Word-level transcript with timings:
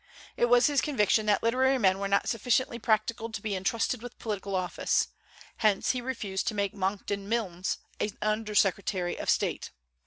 It 0.35 0.45
was 0.45 0.65
his 0.65 0.81
conviction 0.81 1.27
that 1.27 1.43
literary 1.43 1.77
men 1.77 1.99
were 1.99 2.07
not 2.07 2.27
sufficiently 2.27 2.79
practical 2.79 3.31
to 3.31 3.39
be 3.39 3.53
intrusted 3.53 4.01
with 4.01 4.17
political 4.17 4.55
office. 4.55 5.09
Hence 5.57 5.91
he 5.91 6.01
refused 6.01 6.47
to 6.47 6.55
make 6.55 6.73
Monckton 6.73 7.29
Milnes 7.29 7.77
an 7.99 8.17
under 8.19 8.55
secretary 8.55 9.15
of 9.19 9.29
state. 9.29 9.69